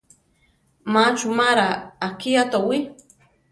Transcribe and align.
Má 0.93 1.03
chumara 1.17 1.69
akiá 2.07 2.43
towí. 2.51 2.79